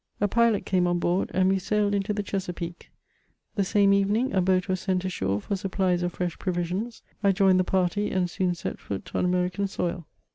[0.19, 2.89] A pilot came on board, and we sailed into the Chesapeake.
[3.53, 7.59] The same evening a boat was sent ashore for supplies of fresh provisions; I joined
[7.59, 10.07] the party, and soon set foot on American soil.